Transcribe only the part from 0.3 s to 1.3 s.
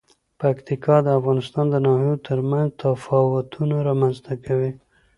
پکتیکا د